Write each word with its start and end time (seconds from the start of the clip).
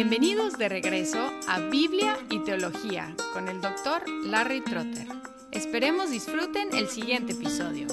Bienvenidos 0.00 0.56
de 0.56 0.68
regreso 0.68 1.18
a 1.48 1.58
Biblia 1.58 2.16
y 2.30 2.38
Teología 2.44 3.16
con 3.32 3.48
el 3.48 3.60
doctor 3.60 4.08
Larry 4.26 4.60
Trotter. 4.60 5.08
Esperemos 5.50 6.12
disfruten 6.12 6.68
el 6.72 6.86
siguiente 6.86 7.32
episodio. 7.32 7.88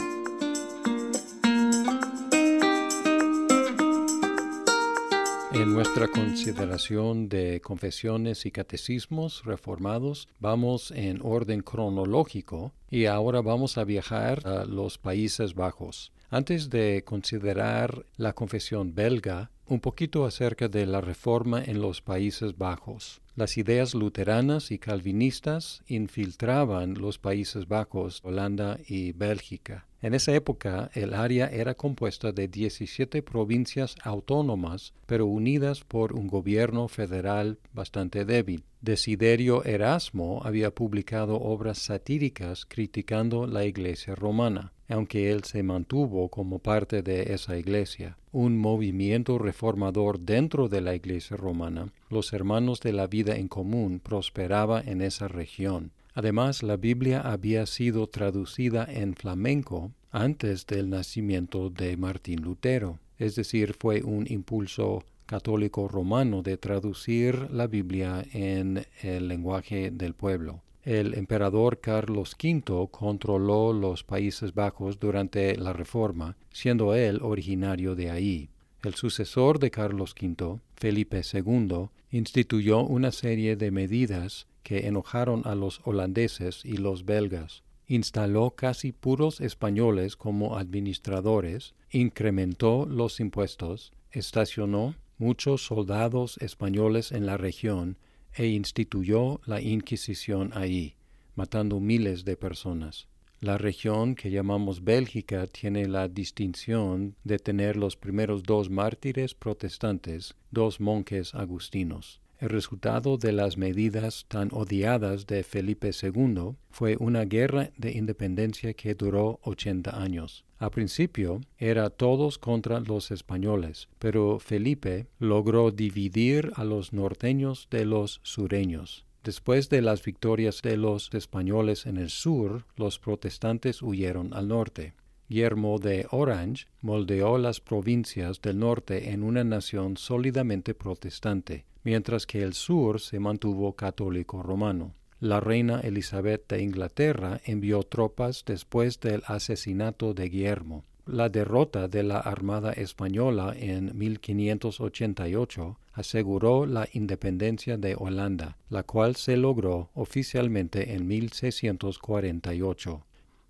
En 5.51 5.73
nuestra 5.73 6.07
consideración 6.07 7.27
de 7.27 7.59
confesiones 7.61 8.45
y 8.45 8.51
catecismos 8.51 9.43
reformados, 9.43 10.27
vamos 10.39 10.91
en 10.91 11.21
orden 11.23 11.61
cronológico 11.61 12.71
y 12.87 13.05
ahora 13.05 13.41
vamos 13.41 13.79
a 13.79 13.83
viajar 13.83 14.45
a 14.45 14.65
los 14.65 14.99
Países 14.99 15.55
Bajos. 15.55 16.11
Antes 16.29 16.69
de 16.69 17.03
considerar 17.03 18.05
la 18.17 18.33
confesión 18.33 18.93
belga, 18.93 19.49
un 19.67 19.79
poquito 19.79 20.25
acerca 20.25 20.67
de 20.67 20.85
la 20.85 21.01
reforma 21.01 21.63
en 21.63 21.81
los 21.81 22.01
Países 22.01 22.57
Bajos. 22.57 23.21
Las 23.35 23.57
ideas 23.57 23.93
luteranas 23.95 24.71
y 24.71 24.79
calvinistas 24.79 25.81
infiltraban 25.87 26.93
los 26.93 27.19
Países 27.19 27.67
Bajos, 27.67 28.21
Holanda 28.23 28.77
y 28.87 29.11
Bélgica. 29.11 29.87
En 30.01 30.13
esa 30.13 30.35
época 30.35 30.91
el 30.93 31.15
área 31.15 31.47
era 31.47 31.73
compuesta 31.73 32.31
de 32.31 32.47
17 32.47 33.23
provincias 33.23 33.95
autónomas, 34.03 34.93
pero 35.07 35.25
unidas 35.25 35.83
por 35.83 36.13
un 36.13 36.27
gobierno 36.27 36.87
federal 36.87 37.57
bastante 37.73 38.23
débil. 38.23 38.63
Desiderio 38.81 39.65
Erasmo 39.65 40.41
había 40.45 40.69
publicado 40.69 41.41
obras 41.41 41.79
satíricas 41.79 42.65
criticando 42.67 43.47
la 43.47 43.65
Iglesia 43.65 44.13
romana, 44.13 44.73
aunque 44.87 45.31
él 45.31 45.43
se 45.43 45.63
mantuvo 45.63 46.29
como 46.29 46.59
parte 46.59 47.01
de 47.01 47.33
esa 47.33 47.57
Iglesia. 47.57 48.17
Un 48.31 48.57
movimiento 48.57 49.37
reformador 49.37 50.19
dentro 50.19 50.67
de 50.67 50.81
la 50.81 50.95
Iglesia 50.95 51.37
romana, 51.37 51.89
los 52.09 52.33
hermanos 52.33 52.79
de 52.81 52.93
la 52.93 53.07
vida 53.07 53.35
en 53.35 53.47
común 53.47 53.99
prosperaba 53.99 54.81
en 54.81 55.01
esa 55.01 55.27
región. 55.27 55.91
Además, 56.13 56.63
la 56.63 56.77
Biblia 56.77 57.21
había 57.21 57.65
sido 57.65 58.07
traducida 58.07 58.87
en 58.89 59.15
flamenco 59.15 59.91
antes 60.11 60.65
del 60.65 60.89
nacimiento 60.89 61.69
de 61.69 61.97
Martín 61.97 62.41
Lutero, 62.41 62.99
es 63.17 63.35
decir, 63.35 63.75
fue 63.77 64.01
un 64.01 64.25
impulso 64.29 65.03
católico 65.25 65.87
romano 65.87 66.41
de 66.41 66.57
traducir 66.57 67.49
la 67.51 67.67
Biblia 67.67 68.23
en 68.31 68.85
el 69.01 69.27
lenguaje 69.27 69.91
del 69.91 70.13
pueblo. 70.13 70.61
El 70.85 71.15
emperador 71.15 71.79
Carlos 71.79 72.35
V 72.39 72.89
controló 72.91 73.73
los 73.73 74.03
Países 74.03 74.53
Bajos 74.53 74.99
durante 74.99 75.57
la 75.57 75.73
Reforma, 75.73 76.37
siendo 76.51 76.93
él 76.93 77.21
originario 77.23 77.95
de 77.95 78.11
ahí. 78.11 78.49
El 78.83 78.93
sucesor 78.93 79.57
de 79.57 79.71
Carlos 79.71 80.13
V, 80.13 80.59
Felipe 80.75 81.21
II, 81.33 81.87
instituyó 82.11 82.81
una 82.81 83.11
serie 83.11 83.55
de 83.55 83.71
medidas 83.71 84.45
que 84.61 84.85
enojaron 84.85 85.41
a 85.45 85.55
los 85.55 85.81
holandeses 85.85 86.63
y 86.63 86.77
los 86.77 87.03
belgas. 87.03 87.63
Instaló 87.87 88.51
casi 88.51 88.91
puros 88.91 89.41
españoles 89.41 90.15
como 90.15 90.55
administradores, 90.55 91.73
incrementó 91.89 92.85
los 92.85 93.19
impuestos, 93.19 93.91
estacionó 94.11 94.93
muchos 95.17 95.65
soldados 95.65 96.37
españoles 96.41 97.11
en 97.11 97.25
la 97.25 97.37
región 97.37 97.97
e 98.35 98.47
instituyó 98.47 99.41
la 99.45 99.61
Inquisición 99.61 100.51
ahí, 100.53 100.95
matando 101.35 101.79
miles 101.79 102.25
de 102.25 102.37
personas. 102.37 103.07
La 103.39 103.57
región 103.57 104.15
que 104.15 104.31
llamamos 104.31 104.83
Bélgica 104.83 105.45
tiene 105.47 105.87
la 105.87 106.07
distinción 106.07 107.15
de 107.23 107.37
tener 107.37 107.75
los 107.75 107.95
primeros 107.95 108.43
dos 108.43 108.69
mártires 108.69 109.35
protestantes, 109.35 110.35
dos 110.51 110.79
monjes 110.79 111.35
agustinos. 111.35 112.21
El 112.45 112.51
resultado 112.51 113.17
de 113.17 113.31
las 113.31 113.57
medidas 113.57 114.25
tan 114.27 114.49
odiadas 114.51 115.25
de 115.25 115.43
Felipe 115.43 115.89
II 115.99 116.51
fue 116.69 116.95
una 116.99 117.25
guerra 117.25 117.71
de 117.75 117.93
independencia 117.93 118.75
que 118.75 118.93
duró 118.93 119.39
ochenta 119.41 119.99
años. 119.99 120.45
A 120.59 120.69
principio 120.69 121.41
era 121.57 121.89
todos 121.89 122.37
contra 122.37 122.81
los 122.81 123.09
españoles, 123.09 123.89
pero 123.97 124.37
Felipe 124.37 125.07
logró 125.17 125.71
dividir 125.71 126.51
a 126.55 126.63
los 126.65 126.93
norteños 126.93 127.67
de 127.71 127.83
los 127.83 128.19
sureños. 128.21 129.07
Después 129.23 129.67
de 129.69 129.81
las 129.81 130.03
victorias 130.03 130.61
de 130.61 130.77
los 130.77 131.11
españoles 131.15 131.87
en 131.87 131.97
el 131.97 132.11
sur, 132.11 132.67
los 132.75 132.99
protestantes 132.99 133.81
huyeron 133.81 134.35
al 134.35 134.49
norte. 134.49 134.93
Guillermo 135.29 135.79
de 135.79 136.05
Orange 136.11 136.67
moldeó 136.81 137.39
las 137.39 137.59
provincias 137.59 138.39
del 138.39 138.59
norte 138.59 139.09
en 139.09 139.23
una 139.23 139.43
nación 139.43 139.97
sólidamente 139.97 140.75
protestante, 140.75 141.65
mientras 141.85 142.25
que 142.25 142.43
el 142.43 142.53
sur 142.53 142.99
se 142.99 143.19
mantuvo 143.19 143.73
católico 143.73 144.43
romano. 144.43 144.93
La 145.21 145.39
reina 145.39 145.79
Elizabeth 145.79 146.49
de 146.49 146.61
Inglaterra 146.61 147.39
envió 147.45 147.83
tropas 147.83 148.43
después 148.45 148.99
del 148.99 149.23
asesinato 149.27 150.13
de 150.13 150.27
Guillermo. 150.27 150.83
La 151.05 151.29
derrota 151.29 151.87
de 151.87 152.03
la 152.03 152.17
Armada 152.17 152.73
Española 152.73 153.55
en 153.55 153.97
1588 153.97 155.77
aseguró 155.93 156.65
la 156.65 156.89
independencia 156.91 157.77
de 157.77 157.95
Holanda, 157.97 158.57
la 158.69 158.83
cual 158.83 159.15
se 159.15 159.37
logró 159.37 159.91
oficialmente 159.93 160.95
en 160.95 161.07
1648. 161.07 163.05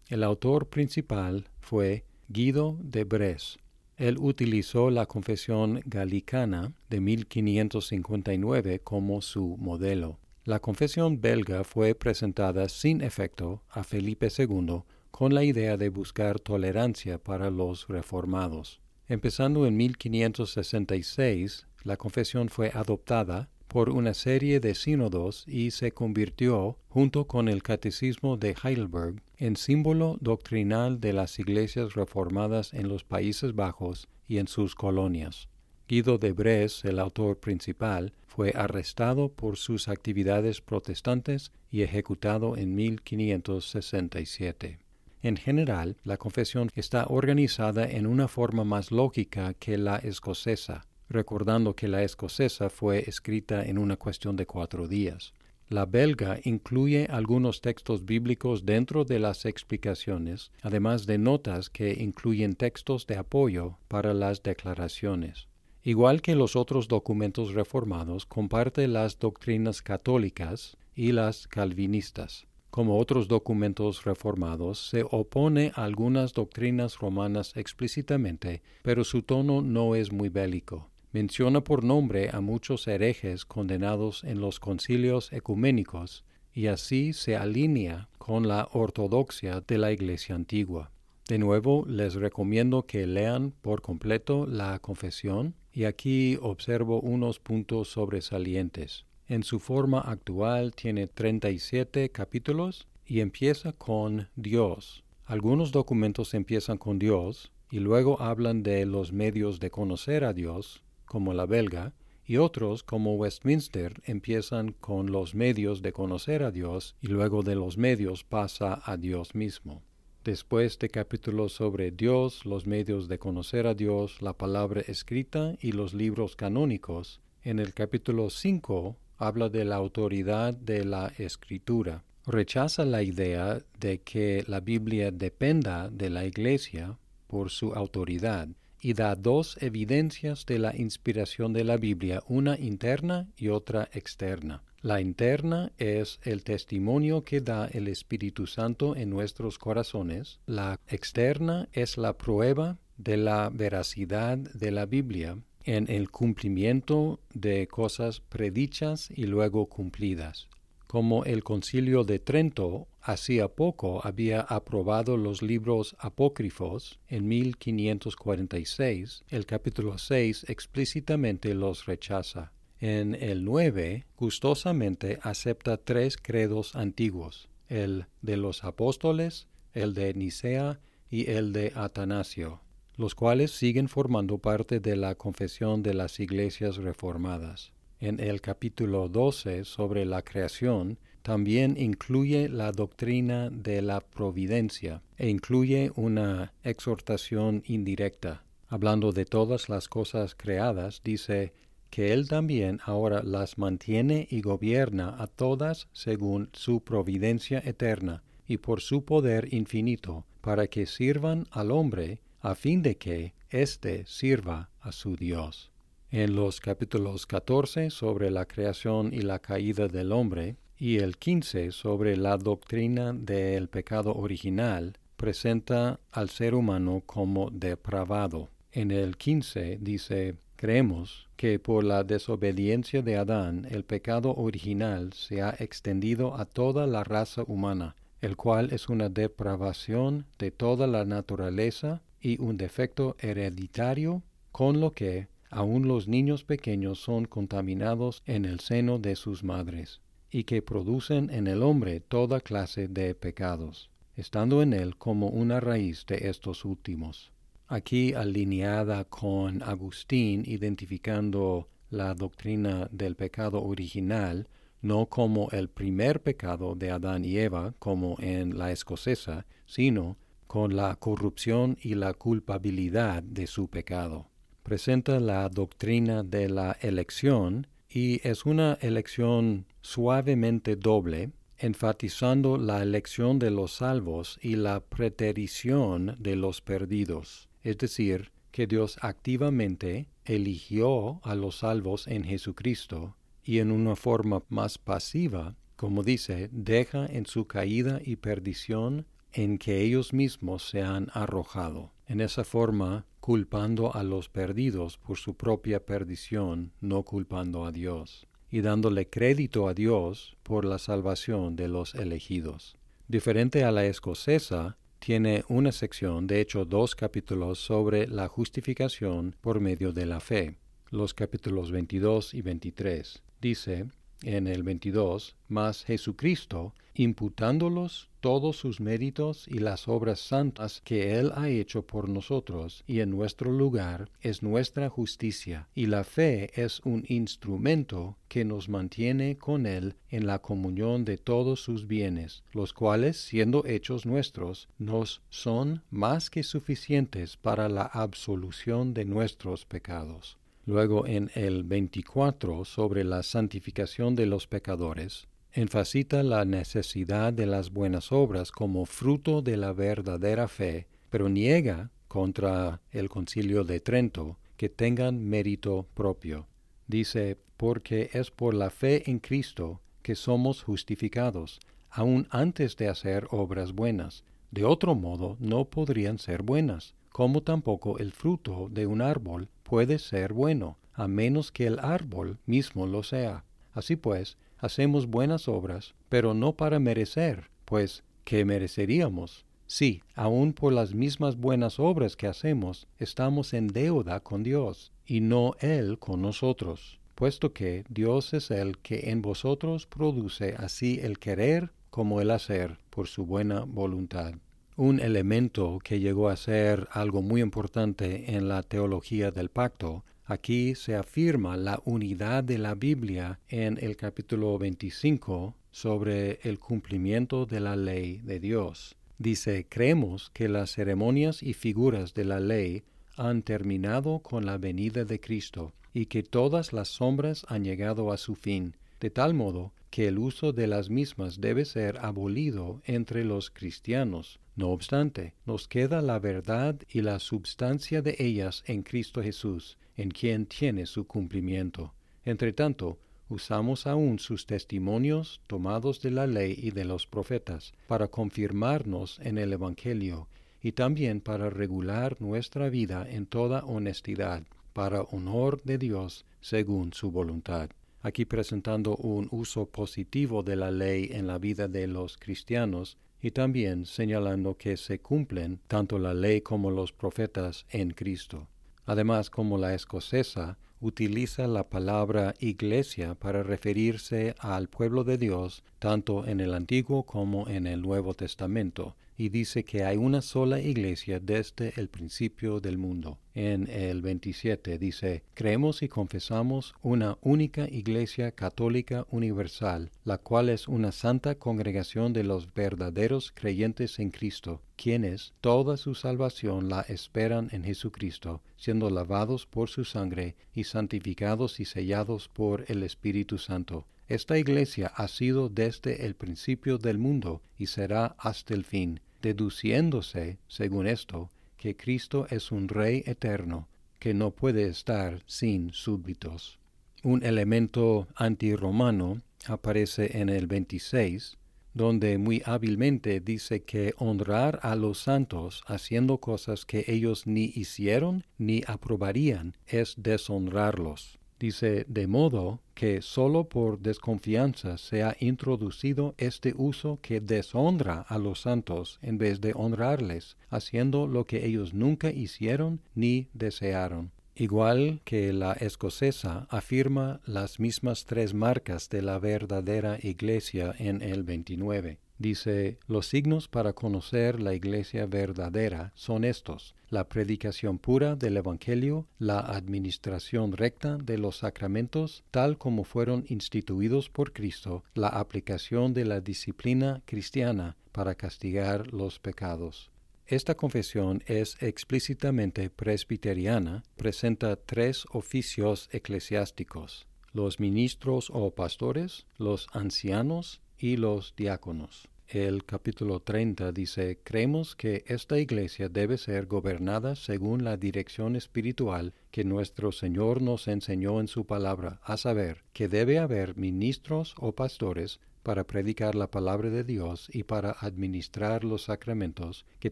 El 0.10 0.24
autor 0.24 0.68
principal 0.68 1.48
fue 1.62 2.04
Guido 2.28 2.78
de 2.82 3.06
Bres. 3.06 3.58
Él 3.98 4.18
utilizó 4.20 4.90
la 4.90 5.06
Confesión 5.06 5.82
Galicana 5.86 6.74
de 6.90 7.00
1559 7.00 8.80
como 8.80 9.22
su 9.22 9.56
modelo. 9.58 10.20
La 10.44 10.60
Confesión 10.60 11.22
belga 11.22 11.64
fue 11.64 11.96
presentada 11.96 12.70
sin 12.70 13.02
efecto 13.02 13.64
a 13.70 13.84
Felipe 13.84 14.28
II 14.38 14.84
con 15.12 15.34
la 15.34 15.44
idea 15.44 15.78
de 15.78 15.90
buscar 15.90 16.40
tolerancia 16.40 17.18
para 17.18 17.50
los 17.50 17.88
reformados. 17.88 18.82
Empezando 19.08 19.66
en 19.66 19.78
1566, 19.78 21.68
la 21.84 21.96
confesión 21.96 22.50
fue 22.50 22.72
adoptada 22.74 23.50
por 23.68 23.90
una 23.90 24.14
serie 24.14 24.60
de 24.60 24.76
sínodos 24.76 25.46
y 25.48 25.72
se 25.72 25.92
convirtió, 25.92 26.80
junto 26.90 27.28
con 27.28 27.48
el 27.48 27.64
Catecismo 27.64 28.36
de 28.36 28.56
Heidelberg, 28.62 29.22
en 29.38 29.56
símbolo 29.56 30.18
doctrinal 30.22 31.00
de 31.00 31.14
las 31.14 31.40
iglesias 31.40 31.94
reformadas 31.94 32.74
en 32.74 32.88
los 32.88 33.04
Países 33.04 33.56
Bajos 33.56 34.08
y 34.28 34.38
en 34.38 34.48
sus 34.48 34.76
colonias. 34.76 35.50
Guido 35.88 36.18
de 36.18 36.32
Bres, 36.32 36.84
el 36.86 37.00
autor 37.00 37.40
principal, 37.40 38.14
fue 38.26 38.54
arrestado 38.56 39.30
por 39.30 39.58
sus 39.58 39.88
actividades 39.88 40.62
protestantes 40.62 41.52
y 41.70 41.84
ejecutado 41.84 42.58
en 42.58 42.74
1567. 42.76 44.80
En 45.22 45.38
general, 45.38 45.98
la 46.04 46.18
confesión 46.18 46.70
está 46.76 47.06
organizada 47.08 47.90
en 47.90 48.08
una 48.08 48.28
forma 48.28 48.64
más 48.64 48.92
lógica 48.92 49.54
que 49.54 49.78
la 49.78 49.98
escocesa 49.98 50.88
recordando 51.10 51.76
que 51.76 51.88
la 51.88 52.04
escocesa 52.04 52.70
fue 52.70 53.04
escrita 53.08 53.64
en 53.64 53.78
una 53.78 53.98
cuestión 53.98 54.36
de 54.36 54.46
cuatro 54.46 54.88
días. 54.88 55.34
La 55.68 55.88
belga 55.88 56.40
incluye 56.44 57.08
algunos 57.10 57.60
textos 57.60 58.06
bíblicos 58.06 58.68
dentro 58.68 59.04
de 59.04 59.18
las 59.18 59.46
explicaciones, 59.46 60.52
además 60.62 61.08
de 61.08 61.18
notas 61.18 61.72
que 61.72 61.92
incluyen 61.92 62.54
textos 62.54 63.08
de 63.08 63.18
apoyo 63.18 63.80
para 63.88 64.14
las 64.14 64.44
declaraciones. 64.44 65.48
Igual 65.82 66.22
que 66.22 66.36
los 66.36 66.56
otros 66.56 66.88
documentos 66.88 67.56
reformados, 67.56 68.28
comparte 68.28 68.88
las 68.88 69.18
doctrinas 69.18 69.82
católicas 69.82 70.78
y 70.96 71.14
las 71.14 71.48
calvinistas. 71.48 72.46
Como 72.70 73.00
otros 73.00 73.28
documentos 73.28 74.04
reformados, 74.04 74.90
se 74.90 75.04
opone 75.10 75.72
a 75.74 75.86
algunas 75.86 76.34
doctrinas 76.34 77.00
romanas 77.00 77.58
explícitamente, 77.58 78.62
pero 78.84 79.04
su 79.04 79.24
tono 79.24 79.64
no 79.64 79.96
es 79.96 80.12
muy 80.12 80.30
bélico 80.30 80.92
menciona 81.16 81.62
por 81.62 81.86
nombre 81.86 82.30
a 82.34 82.42
muchos 82.42 82.90
herejes 82.90 83.46
condenados 83.46 84.26
en 84.26 84.42
los 84.42 84.60
concilios 84.60 85.32
ecuménicos 85.32 86.26
y 86.54 86.68
así 86.68 87.14
se 87.14 87.38
alinea 87.38 88.10
con 88.18 88.50
la 88.50 88.68
ortodoxia 88.74 89.64
de 89.66 89.78
la 89.78 89.94
Iglesia 89.94 90.36
antigua. 90.36 90.92
De 91.30 91.38
nuevo, 91.38 91.86
les 91.88 92.16
recomiendo 92.16 92.86
que 92.86 93.08
lean 93.08 93.54
por 93.62 93.82
completo 93.82 94.46
la 94.46 94.78
confesión 94.80 95.56
y 95.72 95.86
aquí 95.86 96.38
observo 96.42 97.00
unos 97.00 97.40
puntos 97.40 97.88
sobresalientes. 97.92 99.06
En 99.30 99.44
su 99.44 99.62
forma 99.62 100.02
actual 100.02 100.76
tiene 100.76 101.08
37 101.08 102.10
capítulos 102.10 102.90
y 103.06 103.22
empieza 103.22 103.72
con 103.72 104.28
Dios. 104.36 105.06
Algunos 105.24 105.72
documentos 105.72 106.34
empiezan 106.34 106.78
con 106.78 107.00
Dios 107.00 107.54
y 107.72 107.80
luego 107.80 108.22
hablan 108.22 108.64
de 108.64 108.86
los 108.86 109.14
medios 109.14 109.62
de 109.62 109.72
conocer 109.72 110.26
a 110.26 110.34
Dios, 110.34 110.84
como 111.16 111.34
la 111.34 111.46
belga, 111.46 111.94
y 112.26 112.36
otros, 112.36 112.84
como 112.84 113.16
Westminster, 113.16 114.02
empiezan 114.04 114.74
con 114.74 115.14
los 115.14 115.34
medios 115.34 115.82
de 115.82 115.94
conocer 115.94 116.44
a 116.44 116.52
Dios 116.52 116.98
y 117.00 117.08
luego 117.08 117.42
de 117.42 117.56
los 117.56 117.78
medios 117.78 118.26
pasa 118.26 118.82
a 118.84 118.98
Dios 118.98 119.34
mismo. 119.34 119.82
Después 120.26 120.78
de 120.78 120.90
capítulos 120.90 121.54
sobre 121.54 121.92
Dios, 121.92 122.46
los 122.46 122.68
medios 122.68 123.08
de 123.08 123.18
conocer 123.18 123.66
a 123.66 123.76
Dios, 123.76 124.22
la 124.22 124.34
palabra 124.34 124.82
escrita 124.82 125.56
y 125.62 125.72
los 125.72 125.94
libros 125.94 126.36
canónicos, 126.36 127.22
En 127.46 127.60
el 127.60 127.74
capítulo 127.74 128.30
5 128.30 128.98
habla 129.18 129.48
de 129.48 129.64
la 129.64 129.78
autoridad 129.78 130.54
de 130.54 130.84
la 130.84 131.14
escritura. 131.18 132.04
Rechaza 132.28 132.84
la 132.84 133.04
idea 133.04 133.60
de 133.80 134.02
que 134.02 134.44
la 134.50 134.60
Biblia 134.60 135.12
dependa 135.12 135.90
de 135.90 136.10
la 136.10 136.26
Iglesia 136.26 136.98
por 137.28 137.52
su 137.52 137.74
autoridad 137.74 138.50
y 138.86 138.94
da 138.94 139.16
dos 139.16 139.58
evidencias 139.62 140.46
de 140.46 140.60
la 140.60 140.76
inspiración 140.76 141.54
de 141.54 141.64
la 141.64 141.76
Biblia, 141.76 142.22
una 142.28 142.56
interna 142.60 143.28
y 143.36 143.48
otra 143.48 143.90
externa. 143.94 144.62
La 144.84 145.02
interna 145.02 145.72
es 145.80 146.20
el 146.22 146.44
testimonio 146.44 147.24
que 147.24 147.42
da 147.42 147.66
el 147.66 147.88
Espíritu 147.88 148.46
Santo 148.46 148.96
en 148.96 149.10
nuestros 149.10 149.58
corazones. 149.58 150.40
La 150.46 150.80
externa 150.88 151.68
es 151.74 151.98
la 151.98 152.14
prueba 152.16 152.78
de 152.96 153.18
la 153.18 153.50
veracidad 153.52 154.38
de 154.38 154.70
la 154.70 154.86
Biblia 154.86 155.40
en 155.64 155.90
el 155.90 156.12
cumplimiento 156.12 157.20
de 157.34 157.66
cosas 157.66 158.20
predichas 158.20 159.10
y 159.10 159.26
luego 159.26 159.66
cumplidas. 159.66 160.48
Como 160.96 161.26
el 161.26 161.44
concilio 161.44 162.06
de 162.06 162.20
Trento 162.20 162.88
hacía 163.02 163.50
poco 163.50 164.00
había 164.08 164.40
aprobado 164.40 165.18
los 165.18 165.42
libros 165.42 165.94
apócrifos 166.00 167.02
en 167.10 167.28
1546, 167.28 169.26
el 169.28 169.46
capítulo 169.46 169.98
6 169.98 170.46
explícitamente 170.48 171.54
los 171.54 171.86
rechaza. 171.86 172.54
En 172.80 173.14
el 173.14 173.44
9, 173.44 174.06
gustosamente 174.16 175.20
acepta 175.22 175.76
tres 175.76 176.16
credos 176.16 176.78
antiguos, 176.78 177.50
el 177.68 178.06
de 178.22 178.38
los 178.38 178.64
apóstoles, 178.64 179.50
el 179.74 179.94
de 179.96 180.14
Nicea 180.14 180.80
y 181.10 181.30
el 181.30 181.52
de 181.52 181.74
Atanasio, 181.76 182.62
los 182.96 183.16
cuales 183.16 183.52
siguen 183.52 183.90
formando 183.90 184.38
parte 184.38 184.80
de 184.80 184.96
la 184.96 185.16
confesión 185.16 185.84
de 185.84 185.94
las 185.94 186.22
iglesias 186.22 186.78
reformadas. 186.78 187.75
En 188.06 188.20
el 188.20 188.40
capítulo 188.40 189.10
12 189.10 189.66
sobre 189.66 190.06
la 190.06 190.22
creación 190.22 191.00
también 191.24 191.76
incluye 191.76 192.50
la 192.50 192.72
doctrina 192.72 193.50
de 193.50 193.82
la 193.82 194.00
providencia 194.00 195.02
e 195.18 195.28
incluye 195.28 195.92
una 195.96 196.54
exhortación 196.62 197.64
indirecta. 197.66 198.44
Hablando 198.68 199.12
de 199.12 199.26
todas 199.26 199.70
las 199.70 199.88
cosas 199.88 200.36
creadas, 200.36 201.02
dice 201.04 201.54
que 201.90 202.14
Él 202.14 202.28
también 202.28 202.80
ahora 202.84 203.24
las 203.24 203.58
mantiene 203.58 204.28
y 204.30 204.42
gobierna 204.42 205.16
a 205.18 205.26
todas 205.26 205.88
según 205.92 206.52
su 206.54 206.84
providencia 206.84 207.58
eterna 207.66 208.22
y 208.46 208.58
por 208.58 208.82
su 208.82 209.04
poder 209.04 209.52
infinito, 209.52 210.28
para 210.42 210.68
que 210.68 210.86
sirvan 210.86 211.48
al 211.50 211.72
hombre, 211.72 212.22
a 212.40 212.54
fin 212.54 212.84
de 212.84 212.98
que 212.98 213.34
éste 213.50 214.06
sirva 214.06 214.70
a 214.80 214.92
su 214.92 215.16
Dios. 215.16 215.72
En 216.18 216.34
los 216.34 216.62
capítulos 216.62 217.26
14 217.26 217.90
sobre 217.90 218.32
la 218.32 218.46
creación 218.46 219.14
y 219.14 219.20
la 219.20 219.40
caída 219.40 219.90
del 219.90 220.14
hombre 220.14 220.56
y 220.78 221.00
el 221.00 221.18
15 221.18 221.74
sobre 221.74 222.16
la 222.16 222.38
doctrina 222.38 223.12
del 223.12 223.68
pecado 223.68 224.16
original, 224.16 224.98
presenta 225.18 226.00
al 226.14 226.30
ser 226.30 226.56
humano 226.56 227.04
como 227.06 227.50
depravado. 227.50 228.48
En 228.72 228.92
el 228.92 229.18
15 229.18 229.80
dice, 229.82 230.38
Creemos 230.56 231.28
que 231.36 231.60
por 231.60 231.84
la 231.84 232.06
desobediencia 232.06 233.02
de 233.02 233.18
Adán 233.18 233.68
el 233.70 233.84
pecado 233.84 234.34
original 234.36 235.12
se 235.12 235.42
ha 235.42 235.54
extendido 235.60 236.38
a 236.38 236.46
toda 236.46 236.88
la 236.88 237.04
raza 237.04 237.44
humana, 237.46 237.98
el 238.22 238.38
cual 238.38 238.72
es 238.72 238.88
una 238.88 239.10
depravación 239.10 240.28
de 240.40 240.52
toda 240.52 240.88
la 240.88 241.04
naturaleza 241.04 242.02
y 242.22 242.42
un 242.42 242.56
defecto 242.56 243.18
hereditario, 243.20 244.24
con 244.54 244.80
lo 244.80 244.94
que 244.94 245.28
aun 245.56 245.88
los 245.88 246.08
niños 246.08 246.44
pequeños 246.44 247.00
son 247.00 247.26
contaminados 247.26 248.22
en 248.26 248.46
el 248.46 248.60
seno 248.60 249.00
de 249.00 249.16
sus 249.16 249.44
madres, 249.44 250.02
y 250.30 250.44
que 250.44 250.62
producen 250.62 251.30
en 251.32 251.48
el 251.48 251.64
hombre 251.64 252.00
toda 252.00 252.42
clase 252.42 252.88
de 252.88 253.16
pecados, 253.16 253.90
estando 254.16 254.62
en 254.62 254.74
él 254.74 254.98
como 254.98 255.30
una 255.30 255.60
raíz 255.60 256.06
de 256.06 256.30
estos 256.30 256.66
últimos 256.66 257.32
aquí 257.68 258.14
alineada 258.14 259.06
con 259.06 259.64
Agustín, 259.64 260.44
identificando 260.46 261.68
la 261.90 262.14
doctrina 262.14 262.88
del 262.92 263.16
pecado 263.16 263.64
original, 263.64 264.48
no 264.82 265.08
como 265.08 265.50
el 265.52 265.70
primer 265.70 266.22
pecado 266.22 266.76
de 266.76 266.92
Adán 266.92 267.26
y 267.26 267.38
Eva, 267.38 267.74
como 267.80 268.18
en 268.20 268.58
la 268.58 268.72
escocesa, 268.72 269.46
sino 269.66 270.18
con 270.48 270.76
la 270.76 270.96
corrupción 270.96 271.78
y 271.82 271.96
la 271.96 272.14
culpabilidad 272.14 273.24
de 273.24 273.48
su 273.48 273.68
pecado. 273.68 274.30
Presenta 274.66 275.22
la 275.22 275.48
doctrina 275.48 276.24
de 276.24 276.50
la 276.50 276.74
elección 276.82 277.68
y 277.88 278.20
es 278.28 278.46
una 278.46 278.78
elección 278.82 279.68
suavemente 279.80 280.76
doble, 280.76 281.32
enfatizando 281.58 282.58
la 282.58 282.84
elección 282.84 283.40
de 283.40 283.52
los 283.52 283.76
salvos 283.76 284.38
y 284.42 284.58
la 284.58 284.82
preterición 284.82 286.18
de 286.20 286.36
los 286.36 286.60
perdidos 286.60 287.48
es 287.66 287.80
decir, 287.80 288.32
que 288.52 288.68
Dios 288.68 288.98
activamente 289.02 290.08
eligió 290.24 291.20
a 291.24 291.34
los 291.34 291.58
salvos 291.58 292.08
en 292.08 292.24
Jesucristo 292.24 293.18
y 293.44 293.58
en 293.58 293.72
una 293.72 293.96
forma 293.96 294.44
más 294.50 294.78
pasiva, 294.78 295.58
como 295.76 296.04
dice, 296.04 296.50
deja 296.52 297.08
en 297.08 297.26
su 297.26 297.48
caída 297.48 298.00
y 298.06 298.18
perdición 298.18 299.08
en 299.34 299.58
que 299.58 299.82
ellos 299.82 300.14
mismos 300.14 300.70
se 300.70 300.84
han 300.84 301.08
arrojado. 301.14 301.92
En 302.06 302.22
esa 302.22 302.44
forma, 302.44 303.08
culpando 303.26 303.92
a 303.96 304.04
los 304.04 304.30
perdidos 304.30 305.00
por 305.00 305.18
su 305.18 305.36
propia 305.36 305.84
perdición, 305.84 306.74
no 306.80 307.02
culpando 307.02 307.66
a 307.66 307.72
Dios, 307.72 308.28
y 308.52 308.62
dándole 308.62 309.10
crédito 309.10 309.68
a 309.68 309.74
Dios 309.74 310.38
por 310.44 310.64
la 310.64 310.78
salvación 310.78 311.56
de 311.56 311.68
los 311.68 311.96
elegidos. 311.96 312.78
Diferente 313.08 313.64
a 313.64 313.72
la 313.72 313.84
escocesa, 313.84 314.78
tiene 315.00 315.44
una 315.48 315.72
sección, 315.72 316.28
de 316.28 316.40
hecho 316.40 316.66
dos 316.66 316.94
capítulos, 316.94 317.58
sobre 317.58 318.06
la 318.06 318.28
justificación 318.28 319.36
por 319.42 319.60
medio 319.60 319.92
de 319.92 320.06
la 320.06 320.20
fe, 320.20 320.60
los 320.92 321.16
capítulos 321.16 321.72
22 321.72 322.36
y 322.36 322.44
23. 322.44 323.24
Dice, 323.42 323.88
en 324.24 324.48
el 324.48 324.64
22, 324.64 325.36
mas 325.48 325.84
Jesucristo, 325.84 326.74
imputándolos 326.96 328.10
todos 328.22 328.58
sus 328.58 328.80
méritos 328.80 329.48
y 329.48 329.60
las 329.60 329.88
obras 329.88 330.20
santas 330.20 330.82
que 330.84 331.20
Él 331.20 331.32
ha 331.36 331.50
hecho 331.50 331.86
por 331.86 332.10
nosotros 332.10 332.84
y 332.88 333.02
en 333.02 333.12
nuestro 333.12 333.52
lugar, 333.52 334.10
es 334.22 334.42
nuestra 334.42 334.90
justicia, 334.90 335.68
y 335.76 335.86
la 335.86 336.04
fe 336.04 336.50
es 336.60 336.80
un 336.86 337.04
instrumento 337.08 338.18
que 338.28 338.46
nos 338.46 338.70
mantiene 338.70 339.38
con 339.38 339.66
Él 339.66 339.96
en 340.10 340.26
la 340.26 340.40
comunión 340.40 341.06
de 341.06 341.18
todos 341.18 341.62
sus 341.62 341.86
bienes, 341.86 342.44
los 342.52 342.74
cuales, 342.74 343.18
siendo 343.18 343.66
hechos 343.66 344.06
nuestros, 344.06 344.70
nos 344.80 345.22
son 345.30 345.84
más 345.92 346.30
que 346.30 346.44
suficientes 346.44 347.38
para 347.38 347.70
la 347.70 347.84
absolución 347.84 348.94
de 348.94 349.06
nuestros 349.06 349.66
pecados. 349.66 350.38
Luego 350.66 351.06
en 351.06 351.30
el 351.36 351.64
24 351.64 352.66
sobre 352.66 353.04
la 353.04 353.22
santificación 353.22 354.16
de 354.16 354.26
los 354.26 354.48
pecadores, 354.48 355.28
enfacita 355.52 356.24
la 356.24 356.44
necesidad 356.44 357.32
de 357.32 357.46
las 357.46 357.72
buenas 357.72 358.12
obras 358.12 358.52
como 358.52 358.86
fruto 358.86 359.44
de 359.44 359.58
la 359.58 359.74
verdadera 359.74 360.48
fe, 360.48 360.88
pero 361.12 361.30
niega 361.30 361.92
contra 362.08 362.82
el 362.92 363.10
concilio 363.10 363.64
de 363.64 363.80
Trento 363.80 364.40
que 364.58 364.70
tengan 364.70 365.24
mérito 365.24 365.86
propio. 365.94 366.48
Dice, 366.88 367.38
porque 367.58 368.10
es 368.14 368.32
por 368.32 368.56
la 368.56 368.72
fe 368.72 369.10
en 369.10 369.20
Cristo 369.20 369.82
que 370.02 370.16
somos 370.16 370.64
justificados, 370.64 371.60
aun 371.92 372.28
antes 372.32 372.76
de 372.76 372.88
hacer 372.88 373.28
obras 373.30 373.74
buenas. 373.74 374.24
De 374.50 374.66
otro 374.66 374.96
modo 374.96 375.38
no 375.40 375.66
podrían 375.66 376.18
ser 376.18 376.42
buenas, 376.42 376.96
como 377.10 377.44
tampoco 377.44 378.00
el 378.00 378.12
fruto 378.14 378.68
de 378.72 378.88
un 378.88 379.02
árbol 379.02 379.50
puede 379.66 379.98
ser 379.98 380.32
bueno, 380.32 380.78
a 380.94 381.08
menos 381.08 381.52
que 381.52 381.66
el 381.66 381.80
árbol 381.80 382.38
mismo 382.46 382.86
lo 382.86 383.04
sea. 383.04 383.44
Así 383.74 383.96
pues, 383.96 384.38
hacemos 384.60 385.08
buenas 385.08 385.48
obras, 385.48 385.96
pero 386.08 386.34
no 386.34 386.54
para 386.54 386.80
merecer, 386.80 387.50
pues, 387.66 388.04
¿qué 388.24 388.46
mereceríamos? 388.46 389.44
Sí, 389.66 390.04
aun 390.14 390.54
por 390.54 390.72
las 390.72 390.94
mismas 390.94 391.36
buenas 391.36 391.80
obras 391.80 392.16
que 392.16 392.28
hacemos, 392.28 392.88
estamos 393.00 393.54
en 393.54 393.68
deuda 393.68 394.20
con 394.20 394.44
Dios, 394.44 394.92
y 395.06 395.20
no 395.20 395.56
Él 395.60 395.98
con 395.98 396.22
nosotros, 396.22 397.00
puesto 397.16 397.52
que 397.52 397.84
Dios 397.90 398.36
es 398.36 398.52
el 398.52 398.78
que 398.78 399.10
en 399.10 399.24
vosotros 399.24 399.88
produce 399.88 400.54
así 400.60 401.00
el 401.02 401.18
querer 401.18 401.72
como 401.90 402.22
el 402.22 402.30
hacer 402.30 402.78
por 402.92 403.08
su 403.08 403.26
buena 403.26 403.62
voluntad 403.62 404.36
un 404.76 405.00
elemento 405.00 405.80
que 405.84 406.00
llegó 406.00 406.30
a 406.30 406.36
ser 406.36 406.88
algo 406.92 407.22
muy 407.22 407.42
importante 407.42 408.36
en 408.36 408.48
la 408.48 408.62
teología 408.64 409.32
del 409.32 409.50
pacto. 409.50 410.04
Aquí 410.26 410.76
se 410.76 410.96
afirma 410.96 411.56
la 411.56 411.82
unidad 411.86 412.44
de 412.44 412.58
la 412.58 412.76
Biblia 412.76 413.40
en 413.48 413.78
el 413.82 413.96
capítulo 413.96 414.58
25 414.58 415.56
sobre 415.72 416.40
el 416.44 416.60
cumplimiento 416.60 417.46
de 417.46 417.60
la 417.60 417.76
ley 417.76 418.20
de 418.24 418.40
Dios. 418.40 418.98
Dice, 419.18 419.66
creemos 419.70 420.30
que 420.34 420.50
las 420.50 420.72
ceremonias 420.72 421.42
y 421.42 421.54
figuras 421.54 422.14
de 422.14 422.26
la 422.26 422.40
ley 422.40 422.84
han 423.16 423.44
terminado 423.44 424.20
con 424.20 424.46
la 424.46 424.58
venida 424.58 425.06
de 425.06 425.22
Cristo, 425.22 425.74
y 425.94 426.08
que 426.08 426.24
todas 426.24 426.74
las 426.74 426.90
sombras 426.90 427.46
han 427.48 427.64
llegado 427.64 428.12
a 428.12 428.18
su 428.18 428.36
fin, 428.36 428.76
de 429.00 429.10
tal 429.10 429.34
modo 429.34 429.72
que 429.96 430.10
el 430.10 430.20
uso 430.20 430.52
de 430.52 430.68
las 430.68 430.90
mismas 430.90 431.40
debe 431.40 431.64
ser 431.64 432.00
abolido 432.00 432.82
entre 432.84 433.24
los 433.24 433.50
cristianos. 433.50 434.42
No 434.58 434.72
obstante, 434.72 435.36
nos 435.46 435.70
queda 435.70 436.02
la 436.02 436.20
verdad 436.20 436.76
y 436.90 437.00
la 437.00 437.18
substancia 437.20 438.02
de 438.02 438.14
ellas 438.20 438.66
en 438.68 438.84
Cristo 438.84 439.24
Jesús, 439.24 439.78
en 439.96 440.12
quien 440.12 440.48
tiene 440.48 440.86
su 440.86 441.08
cumplimiento. 441.08 441.94
Entre 442.26 442.52
tanto, 442.52 442.98
usamos 443.30 443.88
aún 443.88 444.20
sus 444.20 444.46
testimonios 444.46 445.40
tomados 445.48 446.02
de 446.02 446.12
la 446.12 446.28
ley 446.28 446.60
y 446.62 446.72
de 446.72 446.84
los 446.84 447.08
profetas, 447.08 447.74
para 447.88 448.10
confirmarnos 448.10 449.22
en 449.24 449.38
el 449.38 449.54
Evangelio, 449.54 450.28
y 450.62 450.74
también 450.74 451.22
para 451.22 451.50
regular 451.50 452.18
nuestra 452.20 452.68
vida 452.68 453.10
en 453.10 453.28
toda 453.28 453.64
honestidad, 453.64 454.44
para 454.74 455.04
honor 455.04 455.64
de 455.64 455.78
Dios 455.78 456.26
según 456.42 456.92
su 456.92 457.12
voluntad 457.12 457.70
aquí 458.06 458.24
presentando 458.24 458.96
un 458.98 459.28
uso 459.32 459.66
positivo 459.66 460.44
de 460.44 460.56
la 460.56 460.70
ley 460.70 461.10
en 461.12 461.26
la 461.26 461.40
vida 461.40 461.68
de 461.68 461.88
los 461.88 462.18
cristianos 462.18 463.00
y 463.20 463.32
también 463.32 463.88
señalando 463.88 464.58
que 464.58 464.78
se 464.78 465.00
cumplen 465.00 465.60
tanto 465.68 465.98
la 465.98 466.14
ley 466.14 466.42
como 466.42 466.70
los 466.70 466.92
profetas 466.92 467.66
en 467.72 467.90
Cristo. 467.90 468.48
Además, 468.86 469.32
como 469.32 469.58
la 469.58 469.74
escocesa 469.74 470.60
utiliza 470.82 471.48
la 471.48 471.68
palabra 471.68 472.36
iglesia 472.38 473.16
para 473.16 473.42
referirse 473.42 474.36
al 474.38 474.70
pueblo 474.70 475.04
de 475.04 475.18
Dios 475.18 475.64
tanto 475.80 476.28
en 476.28 476.42
el 476.42 476.54
Antiguo 476.54 477.08
como 477.08 477.50
en 477.50 477.66
el 477.66 477.82
Nuevo 477.82 478.14
Testamento, 478.14 478.96
y 479.18 479.30
dice 479.30 479.64
que 479.64 479.84
hay 479.84 479.98
una 479.98 480.22
sola 480.22 480.60
iglesia 480.60 481.20
desde 481.20 481.74
el 481.78 481.88
principio 481.88 482.60
del 482.60 482.78
mundo. 482.78 483.20
En 483.34 483.70
el 483.70 484.02
27 484.02 484.78
dice, 484.78 485.24
creemos 485.34 485.84
y 485.84 485.88
confesamos 485.88 486.74
una 486.82 487.18
única 487.22 487.68
iglesia 487.70 488.32
católica 488.32 489.06
universal, 489.10 489.92
la 490.04 490.18
cual 490.18 490.50
es 490.50 490.68
una 490.68 490.92
santa 490.92 491.36
congregación 491.36 492.14
de 492.14 492.24
los 492.24 492.54
verdaderos 492.54 493.32
creyentes 493.34 494.00
en 494.00 494.12
Cristo, 494.12 494.62
quienes 494.76 495.34
toda 495.42 495.78
su 495.78 495.96
salvación 495.96 496.70
la 496.70 496.82
esperan 496.82 497.50
en 497.52 497.64
Jesucristo, 497.64 498.42
siendo 498.58 498.90
lavados 498.90 499.46
por 499.46 499.70
su 499.70 499.86
sangre 499.86 500.36
y 500.54 500.66
santificados 500.66 501.60
y 501.60 501.66
sellados 501.66 502.30
por 502.30 502.66
el 502.68 502.84
Espíritu 502.84 503.38
Santo 503.38 503.86
esta 504.08 504.38
iglesia 504.38 504.92
ha 504.96 505.08
sido 505.08 505.50
desde 505.50 506.06
el 506.06 506.14
principio 506.16 506.78
del 506.78 507.00
mundo 507.00 507.42
y 507.58 507.66
será 507.66 508.16
hasta 508.20 508.54
el 508.54 508.64
fin, 508.64 509.00
deduciéndose, 509.26 510.38
según 510.48 510.86
esto, 510.86 511.32
que 511.58 511.76
Cristo 511.76 512.28
es 512.30 512.52
un 512.52 512.68
Rey 512.68 513.02
eterno, 513.08 513.68
que 513.98 514.14
no 514.14 514.30
puede 514.30 514.68
estar 514.68 515.24
sin 515.26 515.74
súbditos. 515.74 516.60
Un 517.02 517.24
elemento 517.26 518.08
antirromano 518.14 519.24
aparece 519.48 520.20
en 520.22 520.30
el 520.30 520.46
26, 520.46 521.40
donde 521.74 522.20
muy 522.20 522.44
hábilmente 522.46 523.20
dice 523.20 523.64
que 523.64 523.96
honrar 523.98 524.60
a 524.62 524.76
los 524.76 525.00
santos 525.00 525.64
haciendo 525.66 526.20
cosas 526.20 526.64
que 526.64 526.86
ellos 526.88 527.26
ni 527.26 527.46
hicieron 527.56 528.26
ni 528.38 528.62
aprobarían 528.68 529.58
es 529.66 529.96
deshonrarlos. 529.98 531.18
Dice, 531.40 531.86
de 531.90 532.08
modo 532.08 532.62
que 532.74 533.02
sólo 533.02 533.50
por 533.50 533.80
desconfianza 533.80 534.78
se 534.78 535.04
ha 535.04 535.18
introducido 535.20 536.16
este 536.18 536.54
uso 536.56 537.00
que 537.02 537.20
deshonra 537.20 538.02
a 538.02 538.18
los 538.18 538.42
santos 538.42 539.00
en 539.02 539.18
vez 539.18 539.42
de 539.42 539.52
honrarles, 539.54 540.38
haciendo 540.50 541.08
lo 541.08 541.26
que 541.26 541.46
ellos 541.46 541.74
nunca 541.74 542.10
hicieron 542.10 542.82
ni 542.94 543.28
desearon. 543.34 544.12
Igual 544.38 545.02
que 545.06 545.32
la 545.32 545.54
escocesa 545.54 546.46
afirma 546.50 547.22
las 547.26 547.60
mismas 547.60 548.06
tres 548.06 548.34
marcas 548.34 548.90
de 548.90 549.02
la 549.02 549.18
verdadera 549.18 549.98
iglesia 550.02 550.76
en 550.78 551.02
el 551.02 551.24
29. 551.24 552.00
Dice, 552.18 552.78
los 552.88 553.08
signos 553.08 553.50
para 553.50 553.74
conocer 553.74 554.42
la 554.42 554.54
iglesia 554.54 555.06
verdadera 555.06 555.92
son 555.96 556.24
estos, 556.24 556.74
la 556.90 557.10
predicación 557.10 557.78
pura 557.78 558.16
del 558.16 558.38
Evangelio, 558.38 559.06
la 559.20 559.40
administración 559.40 560.54
recta 560.54 560.98
de 560.98 561.18
los 561.18 561.40
sacramentos, 561.40 562.24
tal 562.32 562.58
como 562.58 562.86
fueron 562.86 563.26
instituidos 563.28 564.10
por 564.10 564.32
Cristo, 564.32 564.84
la 564.94 565.10
aplicación 565.10 565.94
de 565.94 566.06
la 566.06 566.22
disciplina 566.22 567.02
cristiana 567.06 567.76
para 567.92 568.16
castigar 568.16 568.94
los 568.94 569.20
pecados. 569.20 569.92
Esta 570.28 570.56
confesión 570.56 571.22
es 571.28 571.62
explícitamente 571.62 572.70
presbiteriana, 572.70 573.84
presenta 573.98 574.56
tres 574.56 575.06
oficios 575.12 575.90
eclesiásticos, 575.92 577.08
los 577.34 577.60
ministros 577.60 578.32
o 578.34 578.52
pastores, 578.56 579.26
los 579.38 579.68
ancianos 579.74 580.62
y 580.78 580.98
los 580.98 581.36
diáconos. 581.36 582.10
El 582.28 582.66
capítulo 582.66 583.20
30 583.20 583.72
dice, 583.72 584.20
creemos 584.24 584.76
que 584.76 585.04
esta 585.06 585.38
iglesia 585.38 585.90
debe 585.90 586.18
ser 586.18 586.48
gobernada 586.48 587.16
según 587.16 587.64
la 587.64 587.78
dirección 587.78 588.36
espiritual 588.36 589.14
que 589.30 589.44
nuestro 589.44 589.92
Señor 589.92 590.42
nos 590.42 590.68
enseñó 590.68 591.20
en 591.20 591.28
su 591.28 591.46
palabra, 591.46 592.00
a 592.04 592.18
saber, 592.18 592.64
que 592.74 592.88
debe 592.88 593.20
haber 593.20 593.56
ministros 593.58 594.34
o 594.40 594.54
pastores 594.54 595.20
para 595.44 595.68
predicar 595.68 596.16
la 596.16 596.32
palabra 596.32 596.72
de 596.72 596.84
Dios 596.84 597.30
y 597.32 597.44
para 597.44 597.72
administrar 597.80 598.64
los 598.64 598.86
sacramentos, 598.86 599.68
que 599.80 599.92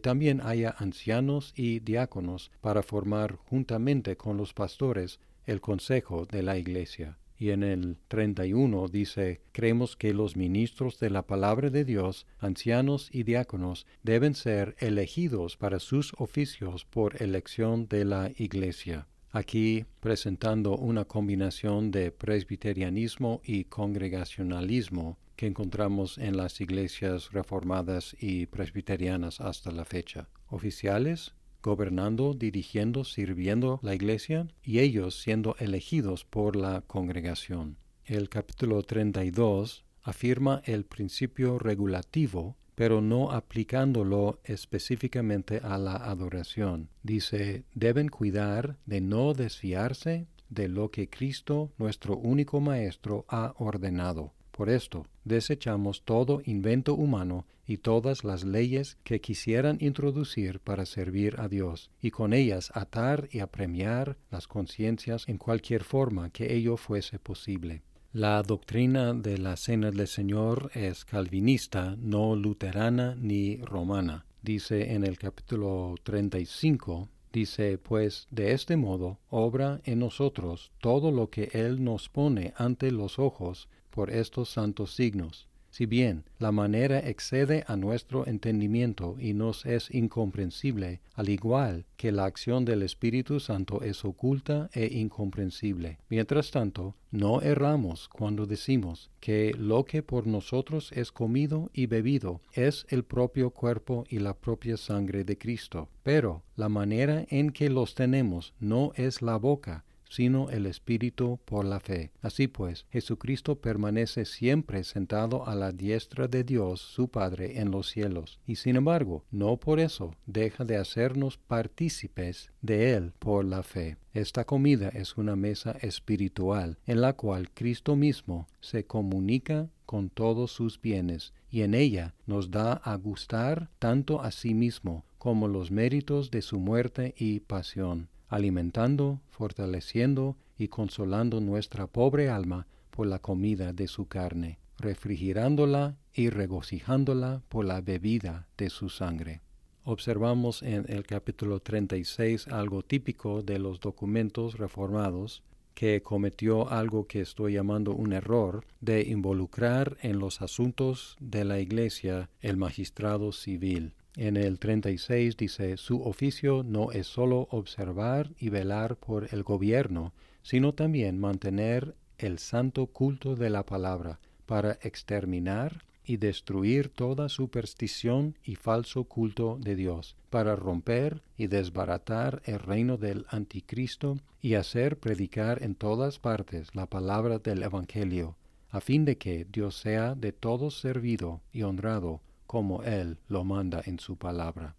también 0.00 0.40
haya 0.40 0.74
ancianos 0.76 1.52
y 1.56 1.78
diáconos 1.78 2.50
para 2.60 2.82
formar 2.82 3.36
juntamente 3.36 4.16
con 4.16 4.36
los 4.36 4.52
pastores 4.52 5.20
el 5.46 5.60
consejo 5.60 6.26
de 6.26 6.42
la 6.42 6.58
iglesia 6.58 7.16
y 7.44 7.50
en 7.50 7.62
el 7.62 7.98
31 8.08 8.88
dice, 8.88 9.42
creemos 9.52 9.96
que 9.96 10.14
los 10.14 10.34
ministros 10.34 10.98
de 10.98 11.10
la 11.10 11.26
palabra 11.26 11.68
de 11.68 11.84
Dios, 11.84 12.26
ancianos 12.38 13.10
y 13.12 13.24
diáconos, 13.24 13.86
deben 14.02 14.34
ser 14.34 14.76
elegidos 14.78 15.58
para 15.58 15.78
sus 15.78 16.14
oficios 16.16 16.86
por 16.86 17.20
elección 17.20 17.86
de 17.86 18.06
la 18.06 18.30
Iglesia. 18.38 19.08
Aquí 19.30 19.84
presentando 20.00 20.74
una 20.74 21.04
combinación 21.04 21.90
de 21.90 22.12
presbiterianismo 22.12 23.42
y 23.44 23.64
congregacionalismo 23.64 25.18
que 25.36 25.46
encontramos 25.46 26.16
en 26.16 26.38
las 26.38 26.62
iglesias 26.62 27.30
reformadas 27.30 28.16
y 28.18 28.46
presbiterianas 28.46 29.42
hasta 29.42 29.70
la 29.70 29.84
fecha. 29.84 30.28
Oficiales, 30.48 31.34
gobernando, 31.64 32.34
dirigiendo, 32.34 33.04
sirviendo 33.04 33.80
la 33.82 33.94
iglesia 33.94 34.46
y 34.62 34.80
ellos 34.80 35.20
siendo 35.20 35.56
elegidos 35.58 36.24
por 36.24 36.54
la 36.54 36.82
congregación. 36.82 37.78
El 38.04 38.28
capítulo 38.28 38.82
32 38.82 39.84
afirma 40.02 40.60
el 40.66 40.84
principio 40.84 41.58
regulativo, 41.58 42.56
pero 42.74 43.00
no 43.00 43.32
aplicándolo 43.32 44.40
específicamente 44.44 45.60
a 45.62 45.78
la 45.78 45.96
adoración. 45.96 46.90
Dice, 47.02 47.64
deben 47.74 48.08
cuidar 48.08 48.76
de 48.84 49.00
no 49.00 49.32
desfiarse 49.32 50.26
de 50.50 50.68
lo 50.68 50.90
que 50.90 51.08
Cristo, 51.08 51.72
nuestro 51.78 52.16
único 52.16 52.60
Maestro, 52.60 53.24
ha 53.28 53.54
ordenado. 53.56 54.34
Por 54.56 54.70
esto, 54.70 55.04
desechamos 55.24 56.02
todo 56.04 56.40
invento 56.44 56.94
humano 56.94 57.44
y 57.66 57.78
todas 57.78 58.22
las 58.22 58.44
leyes 58.44 58.98
que 59.02 59.20
quisieran 59.20 59.78
introducir 59.80 60.60
para 60.60 60.86
servir 60.86 61.40
a 61.40 61.48
Dios, 61.48 61.90
y 62.00 62.12
con 62.12 62.32
ellas 62.32 62.70
atar 62.72 63.28
y 63.32 63.40
apremiar 63.40 64.16
las 64.30 64.46
conciencias 64.46 65.28
en 65.28 65.38
cualquier 65.38 65.82
forma 65.82 66.30
que 66.30 66.54
ello 66.54 66.76
fuese 66.76 67.18
posible. 67.18 67.82
La 68.12 68.40
doctrina 68.44 69.12
de 69.12 69.38
la 69.38 69.56
Cena 69.56 69.90
del 69.90 70.06
Señor 70.06 70.70
es 70.74 71.04
calvinista, 71.04 71.96
no 71.98 72.36
luterana 72.36 73.16
ni 73.18 73.56
romana. 73.56 74.24
Dice 74.40 74.92
en 74.92 75.02
el 75.02 75.18
capítulo 75.18 75.96
35, 76.04 77.08
dice, 77.32 77.78
pues 77.78 78.28
de 78.30 78.52
este 78.52 78.76
modo 78.76 79.18
obra 79.30 79.80
en 79.82 79.98
nosotros 79.98 80.70
todo 80.78 81.10
lo 81.10 81.28
que 81.28 81.50
Él 81.54 81.82
nos 81.82 82.08
pone 82.08 82.54
ante 82.56 82.92
los 82.92 83.18
ojos 83.18 83.68
por 83.94 84.10
estos 84.10 84.48
santos 84.50 84.92
signos. 84.92 85.46
Si 85.70 85.86
bien 85.86 86.24
la 86.38 86.52
manera 86.52 87.00
excede 87.00 87.64
a 87.66 87.76
nuestro 87.76 88.28
entendimiento 88.28 89.16
y 89.18 89.34
nos 89.34 89.66
es 89.66 89.92
incomprensible, 89.92 91.00
al 91.14 91.28
igual 91.28 91.84
que 91.96 92.12
la 92.12 92.26
acción 92.26 92.64
del 92.64 92.82
Espíritu 92.82 93.40
Santo 93.40 93.82
es 93.82 94.04
oculta 94.04 94.70
e 94.72 94.86
incomprensible. 94.86 95.98
Mientras 96.08 96.52
tanto, 96.52 96.94
no 97.10 97.40
erramos 97.40 98.08
cuando 98.08 98.46
decimos 98.46 99.10
que 99.18 99.52
lo 99.56 99.84
que 99.84 100.04
por 100.04 100.28
nosotros 100.28 100.92
es 100.92 101.10
comido 101.10 101.70
y 101.72 101.86
bebido 101.86 102.40
es 102.52 102.86
el 102.88 103.02
propio 103.02 103.50
cuerpo 103.50 104.04
y 104.08 104.20
la 104.20 104.34
propia 104.34 104.76
sangre 104.76 105.24
de 105.24 105.38
Cristo. 105.38 105.88
Pero 106.04 106.44
la 106.54 106.68
manera 106.68 107.26
en 107.30 107.50
que 107.50 107.68
los 107.68 107.96
tenemos 107.96 108.54
no 108.60 108.92
es 108.94 109.22
la 109.22 109.36
boca, 109.38 109.84
sino 110.08 110.50
el 110.50 110.66
Espíritu 110.66 111.38
por 111.44 111.64
la 111.64 111.80
fe. 111.80 112.10
Así 112.22 112.48
pues, 112.48 112.86
Jesucristo 112.90 113.56
permanece 113.56 114.24
siempre 114.24 114.84
sentado 114.84 115.46
a 115.46 115.54
la 115.54 115.72
diestra 115.72 116.28
de 116.28 116.44
Dios 116.44 116.80
su 116.80 117.08
Padre 117.08 117.60
en 117.60 117.70
los 117.70 117.88
cielos, 117.88 118.40
y 118.46 118.56
sin 118.56 118.76
embargo, 118.76 119.24
no 119.30 119.56
por 119.56 119.80
eso 119.80 120.14
deja 120.26 120.64
de 120.64 120.76
hacernos 120.76 121.38
partícipes 121.38 122.50
de 122.62 122.94
Él 122.94 123.12
por 123.18 123.44
la 123.44 123.62
fe. 123.62 123.96
Esta 124.12 124.44
comida 124.44 124.90
es 124.90 125.16
una 125.16 125.34
mesa 125.34 125.72
espiritual 125.80 126.78
en 126.86 127.00
la 127.00 127.14
cual 127.14 127.50
Cristo 127.50 127.96
mismo 127.96 128.46
se 128.60 128.84
comunica 128.84 129.68
con 129.86 130.08
todos 130.08 130.52
sus 130.52 130.80
bienes 130.80 131.32
y 131.50 131.62
en 131.62 131.74
ella 131.74 132.14
nos 132.26 132.50
da 132.50 132.74
a 132.74 132.96
gustar 132.96 133.70
tanto 133.78 134.22
a 134.22 134.30
sí 134.30 134.54
mismo 134.54 135.04
como 135.18 135.48
los 135.48 135.70
méritos 135.70 136.30
de 136.30 136.42
su 136.42 136.58
muerte 136.58 137.14
y 137.16 137.40
pasión, 137.40 138.08
alimentando, 138.34 139.20
fortaleciendo 139.28 140.36
y 140.58 140.66
consolando 140.66 141.40
nuestra 141.40 141.86
pobre 141.86 142.30
alma 142.30 142.66
por 142.90 143.06
la 143.06 143.20
comida 143.20 143.72
de 143.72 143.86
su 143.86 144.08
carne, 144.08 144.58
refrigerándola 144.76 145.96
y 146.12 146.30
regocijándola 146.30 147.42
por 147.48 147.64
la 147.64 147.80
bebida 147.80 148.48
de 148.58 148.70
su 148.70 148.88
sangre. 148.88 149.40
Observamos 149.84 150.64
en 150.64 150.84
el 150.88 151.06
capítulo 151.06 151.60
36 151.60 152.48
algo 152.48 152.82
típico 152.82 153.42
de 153.42 153.60
los 153.60 153.78
documentos 153.78 154.58
reformados, 154.58 155.44
que 155.74 156.02
cometió 156.02 156.68
algo 156.70 157.06
que 157.06 157.20
estoy 157.20 157.52
llamando 157.52 157.92
un 157.92 158.12
error 158.12 158.64
de 158.80 159.02
involucrar 159.02 159.96
en 160.02 160.18
los 160.18 160.42
asuntos 160.42 161.16
de 161.20 161.44
la 161.44 161.60
Iglesia 161.60 162.30
el 162.40 162.56
magistrado 162.56 163.30
civil. 163.30 163.92
En 164.16 164.36
el 164.36 164.60
36 164.60 165.36
dice, 165.36 165.76
su 165.76 166.02
oficio 166.02 166.62
no 166.62 166.92
es 166.92 167.08
sólo 167.08 167.48
observar 167.50 168.30
y 168.38 168.48
velar 168.48 168.96
por 168.96 169.28
el 169.32 169.42
gobierno, 169.42 170.12
sino 170.42 170.72
también 170.72 171.18
mantener 171.18 171.96
el 172.18 172.38
santo 172.38 172.86
culto 172.86 173.34
de 173.34 173.50
la 173.50 173.66
palabra, 173.66 174.20
para 174.46 174.78
exterminar 174.82 175.84
y 176.04 176.18
destruir 176.18 176.90
toda 176.90 177.28
superstición 177.28 178.36
y 178.44 178.54
falso 178.54 179.04
culto 179.04 179.58
de 179.60 179.74
Dios, 179.74 180.16
para 180.30 180.54
romper 180.54 181.22
y 181.36 181.48
desbaratar 181.48 182.40
el 182.44 182.60
reino 182.60 182.98
del 182.98 183.26
anticristo 183.30 184.18
y 184.40 184.54
hacer 184.54 184.98
predicar 184.98 185.62
en 185.62 185.74
todas 185.74 186.18
partes 186.20 186.74
la 186.74 186.86
palabra 186.86 187.38
del 187.38 187.62
Evangelio, 187.62 188.36
a 188.70 188.80
fin 188.80 189.04
de 189.04 189.16
que 189.16 189.46
Dios 189.50 189.76
sea 189.76 190.14
de 190.14 190.32
todos 190.32 190.78
servido 190.78 191.40
y 191.52 191.62
honrado, 191.62 192.20
como 192.54 192.84
Él 192.84 193.18
lo 193.26 193.42
manda 193.42 193.82
en 193.84 193.98
su 193.98 194.16
palabra. 194.16 194.76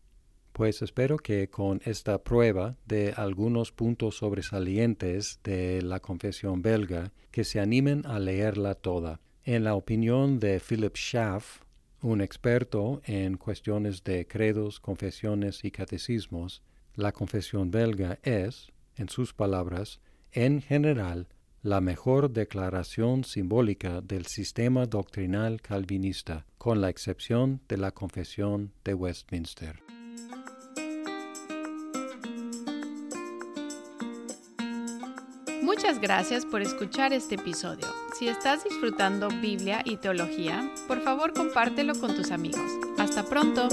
Pues 0.53 0.81
espero 0.81 1.17
que 1.17 1.49
con 1.49 1.81
esta 1.83 2.23
prueba 2.23 2.77
de 2.85 3.11
algunos 3.17 3.73
puntos 3.73 4.15
sobresalientes 4.15 5.41
de 5.43 5.81
la 5.81 5.99
confesión 5.99 6.61
belga, 6.61 7.11
que 7.31 7.43
se 7.43 7.59
animen 7.59 8.05
a 8.05 8.17
leerla 8.17 8.75
toda 8.75 9.19
en 9.43 9.65
la 9.65 9.75
opinión 9.75 10.39
de 10.39 10.61
Philip 10.61 10.95
Schaff, 10.95 11.63
un 12.01 12.21
experto 12.21 13.01
en 13.03 13.35
cuestiones 13.35 14.05
de 14.05 14.25
credos, 14.25 14.79
confesiones 14.79 15.65
y 15.65 15.71
catecismos, 15.71 16.63
la 16.93 17.11
confesión 17.11 17.71
belga 17.71 18.19
es, 18.23 18.71
en 18.95 19.09
sus 19.09 19.33
palabras, 19.33 19.99
en 20.31 20.61
general, 20.61 21.27
la 21.65 21.81
mejor 21.81 22.29
declaración 22.29 23.23
simbólica 23.23 23.99
del 23.99 24.27
sistema 24.27 24.85
doctrinal 24.85 25.63
calvinista, 25.63 26.45
con 26.59 26.79
la 26.79 26.89
excepción 26.89 27.59
de 27.67 27.77
la 27.77 27.89
confesión 27.89 28.71
de 28.83 28.93
Westminster. 28.93 29.81
Muchas 35.63 35.99
gracias 35.99 36.45
por 36.45 36.61
escuchar 36.61 37.13
este 37.13 37.33
episodio. 37.33 37.87
Si 38.19 38.27
estás 38.27 38.63
disfrutando 38.63 39.29
Biblia 39.29 39.81
y 39.83 39.97
teología, 39.97 40.71
por 40.87 41.01
favor 41.01 41.33
compártelo 41.33 41.99
con 41.99 42.15
tus 42.15 42.29
amigos. 42.29 42.69
Hasta 42.99 43.23
pronto. 43.23 43.69